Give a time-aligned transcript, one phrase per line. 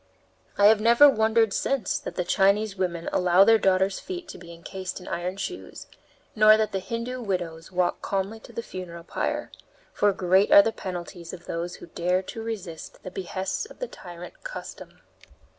[0.57, 4.51] I have never wondered since that the Chinese women allow their daughters' feet to be
[4.51, 5.85] encased in iron shoes,
[6.35, 9.51] nor that the Hindoo widows walk calmly to the funeral pyre;
[9.93, 14.43] for great are the penalties of those who dare resist the behests of the tyrant
[14.43, 15.01] Custom.